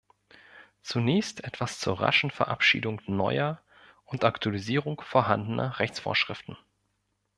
Zunächst 0.81 1.43
etwas 1.43 1.77
zur 1.79 2.01
raschen 2.01 2.31
Verabschiedung 2.31 3.01
neuer 3.05 3.61
und 4.03 4.23
Aktualisierung 4.23 4.99
vorhandener 5.01 5.77
Rechtsvorschriften. 5.77 6.57